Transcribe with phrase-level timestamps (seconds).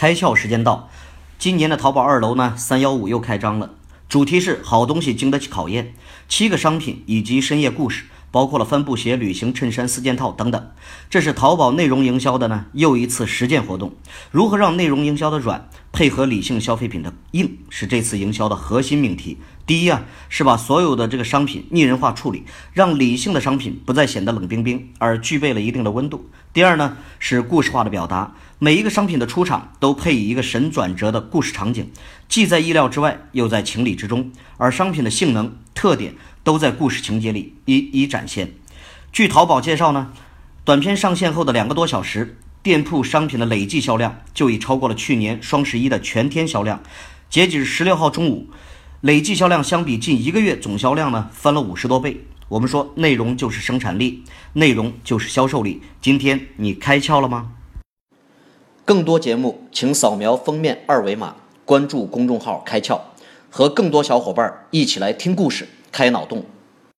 [0.00, 0.88] 开窍时间到，
[1.38, 3.72] 今年的淘宝二楼呢，三幺五又开张了，
[4.08, 5.92] 主题是好东西经得起考验，
[6.26, 10.70] 七个商品以及深夜故事，包括了帆布鞋、旅行衬衫四件套等等。
[11.10, 13.92] 这是淘宝内容营销的呢又一次实践活动。
[14.30, 15.68] 如何让内容营销的软
[16.00, 19.36] 配合理性消费品的硬，是这次营销的核心命题。
[19.66, 26.30] 第一啊，是把所有的这个商品拟人化处理，让理性的商品不再显得冷冰冰，而具备了一定的温度。
[26.54, 31.90] 第二呢，是故事化的表达，每一个商品的出场都配以一个神转折的故事场景，
[32.30, 38.54] 既在意料之外，又在情理之中，而商品的性能特点都在故事情节里一一展现。
[39.12, 40.10] 据淘宝介绍呢，
[40.64, 46.82] 短片上线后的两个多小时，店铺商品的累计销量就已超过了去年双十一的全天销量。
[47.28, 48.48] 截止十六号中午。
[49.02, 52.22] 累计销量相比近一个月总销量呢，翻了五十多倍。
[52.48, 55.80] 我们说内容就是生产力，内容就是销售力。
[56.02, 57.52] 今天你开窍了吗？
[58.84, 63.00] 更多节目，请扫描封面二维码，关注公众号“开窍”，
[63.48, 66.44] 和更多小伙伴一起来听故事、开脑洞。